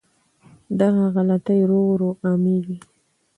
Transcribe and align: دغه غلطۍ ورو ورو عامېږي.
دغه 0.79 1.03
غلطۍ 1.15 1.57
ورو 1.63 1.79
ورو 1.89 2.09
عامېږي. 2.25 2.77